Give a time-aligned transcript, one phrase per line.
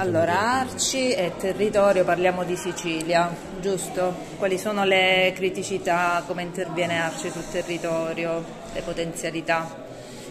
[0.00, 4.14] Allora, Arci e territorio, parliamo di Sicilia, giusto?
[4.38, 8.42] Quali sono le criticità, come interviene Arci sul territorio,
[8.72, 9.84] le potenzialità?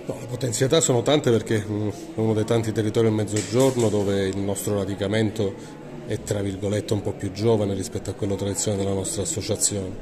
[0.08, 4.40] No, le potenzialità sono tante perché è uno dei tanti territori del mezzogiorno dove il
[4.40, 5.54] nostro radicamento
[6.08, 9.96] è tra virgolette un po' più giovane rispetto a quello tradizionale della nostra associazione.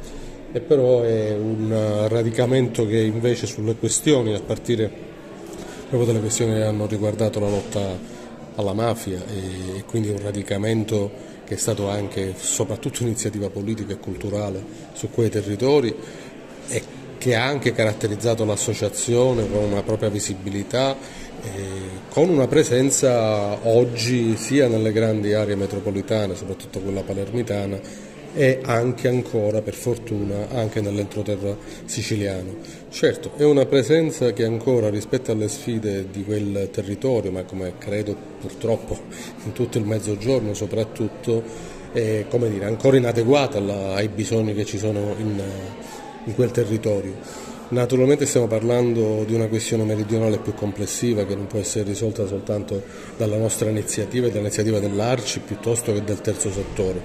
[0.53, 4.89] E però è un radicamento che invece sulle questioni, a partire
[5.89, 8.15] proprio dalle questioni che hanno riguardato la lotta
[8.57, 11.09] alla mafia e quindi un radicamento
[11.45, 14.61] che è stato anche soprattutto iniziativa politica e culturale
[14.93, 15.95] su quei territori
[16.67, 16.83] e
[17.17, 20.95] che ha anche caratterizzato l'associazione con una propria visibilità,
[22.09, 27.79] con una presenza oggi sia nelle grandi aree metropolitane, soprattutto quella palermitana,
[28.37, 32.57] e anche ancora, per fortuna, anche nell'entroterra siciliano.
[32.87, 38.15] Certo, è una presenza che ancora rispetto alle sfide di quel territorio, ma come credo
[38.39, 38.95] purtroppo
[39.43, 41.41] in tutto il mezzogiorno soprattutto,
[41.91, 45.41] è dire, ancora inadeguata alla, ai bisogni che ci sono in,
[46.25, 47.15] in quel territorio.
[47.69, 52.83] Naturalmente stiamo parlando di una questione meridionale più complessiva che non può essere risolta soltanto
[53.17, 57.01] dalla nostra iniziativa e dall'iniziativa dell'Arci piuttosto che del terzo settore.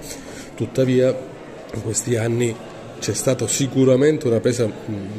[0.55, 1.31] Tuttavia
[1.73, 2.55] in questi anni
[2.99, 4.71] c'è stata sicuramente una presa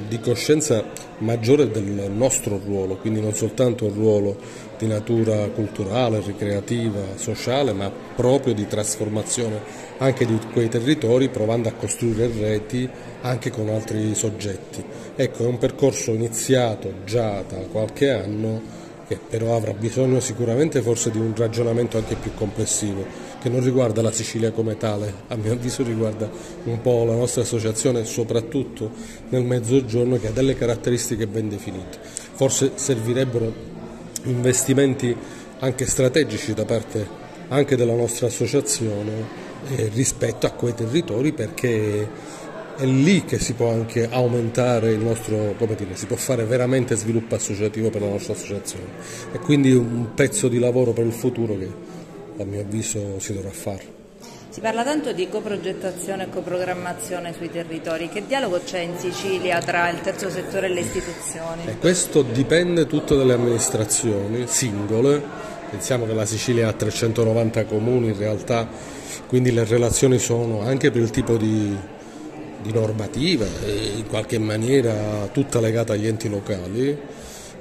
[0.09, 0.83] di coscienza
[1.19, 4.37] maggiore del nostro ruolo, quindi non soltanto un ruolo
[4.79, 9.61] di natura culturale, ricreativa, sociale, ma proprio di trasformazione
[9.99, 12.89] anche di quei territori, provando a costruire reti
[13.21, 14.83] anche con altri soggetti.
[15.15, 21.11] Ecco, è un percorso iniziato già da qualche anno che però avrà bisogno sicuramente forse
[21.11, 23.05] di un ragionamento anche più complessivo,
[23.41, 26.31] che non riguarda la Sicilia come tale, a mio avviso riguarda
[26.65, 28.91] un po' la nostra associazione, soprattutto
[29.29, 31.99] nel mezzogiorno che ha delle caratteristiche ben definite.
[32.33, 33.53] Forse servirebbero
[34.25, 35.15] investimenti
[35.59, 39.13] anche strategici da parte anche della nostra associazione
[39.69, 42.09] eh, rispetto a quei territori perché
[42.77, 46.97] è lì che si può anche aumentare il nostro, come dire, si può fare veramente
[46.97, 48.87] sviluppo associativo per la nostra associazione
[49.33, 51.69] e quindi un pezzo di lavoro per il futuro che
[52.39, 54.03] a mio avviso si dovrà fare.
[54.49, 59.89] Si parla tanto di coprogettazione e coprogrammazione sui territori, che dialogo c'è in Sicilia tra
[59.91, 61.67] il terzo settore e le istituzioni?
[61.67, 65.21] E questo dipende tutto dalle amministrazioni singole,
[65.71, 68.69] pensiamo che la Sicilia ha 390 comuni in realtà,
[69.27, 71.77] quindi le relazioni sono anche per il tipo di
[72.65, 76.97] di normativa e in qualche maniera tutta legata agli enti locali,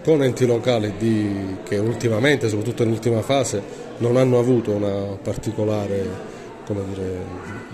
[0.02, 3.62] con enti locali di, che ultimamente, soprattutto nell'ultima fase,
[3.98, 6.32] non hanno avuto una particolare
[6.66, 7.26] dire,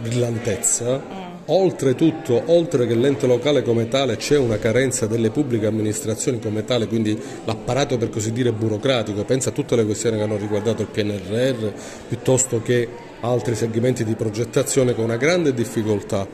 [0.02, 0.98] brillantezza.
[0.98, 1.28] Mm.
[1.52, 6.88] Oltretutto, oltre che l'ente locale come tale, c'è una carenza delle pubbliche amministrazioni come tale,
[6.88, 10.90] quindi l'apparato per così dire burocratico, pensa a tutte le questioni che hanno riguardato il
[10.90, 11.72] PNRR,
[12.08, 12.88] piuttosto che
[13.22, 16.28] altri segmenti di progettazione con una grande difficoltà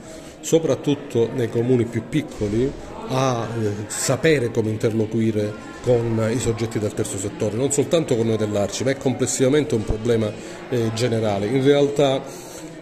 [0.45, 2.71] soprattutto nei comuni più piccoli,
[3.07, 5.51] a eh, sapere come interloquire
[5.81, 9.83] con i soggetti del terzo settore, non soltanto con noi dell'Arci, ma è complessivamente un
[9.83, 10.31] problema
[10.69, 11.47] eh, generale.
[11.47, 12.21] In realtà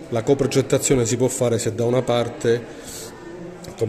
[0.09, 2.91] la coprogettazione si può fare se da una parte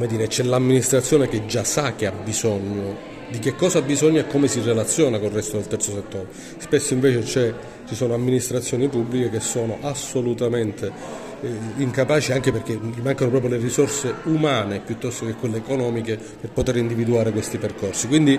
[0.06, 4.26] dire, c'è l'amministrazione che già sa che ha bisogno di che cosa ha bisogno e
[4.26, 6.28] come si relaziona con il resto del terzo settore.
[6.58, 7.54] Spesso invece
[7.88, 11.32] ci sono amministrazioni pubbliche che sono assolutamente
[11.76, 16.76] incapaci anche perché gli mancano proprio le risorse umane piuttosto che quelle economiche per poter
[16.76, 18.08] individuare questi percorsi.
[18.08, 18.38] Quindi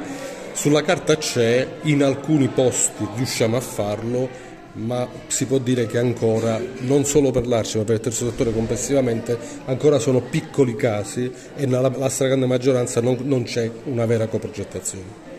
[0.53, 4.29] sulla carta c'è, in alcuni posti riusciamo a farlo,
[4.73, 8.51] ma si può dire che ancora, non solo per l'Arci ma per il terzo settore
[8.51, 15.34] complessivamente, ancora sono piccoli casi e nella stragrande maggioranza non, non c'è una vera coprogettazione.